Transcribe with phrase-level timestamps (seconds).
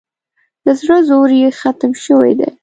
[0.65, 2.49] د زړه زور یې ختم شوی دی.